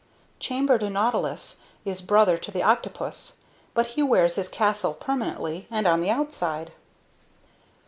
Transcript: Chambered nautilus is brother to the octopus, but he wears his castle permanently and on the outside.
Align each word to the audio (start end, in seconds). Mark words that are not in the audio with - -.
Chambered 0.39 0.81
nautilus 0.81 1.61
is 1.85 2.01
brother 2.01 2.35
to 2.35 2.49
the 2.49 2.63
octopus, 2.63 3.41
but 3.75 3.85
he 3.93 4.01
wears 4.01 4.33
his 4.33 4.49
castle 4.49 4.95
permanently 4.95 5.67
and 5.69 5.85
on 5.85 6.01
the 6.01 6.09
outside. 6.09 6.71